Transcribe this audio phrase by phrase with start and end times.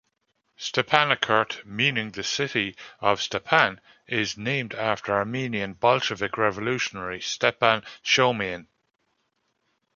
[0.57, 8.65] "Stepanakert" meaning the "city of Stepan" is named after Armenian Bolshevik revolutionary Stepan Shaumian.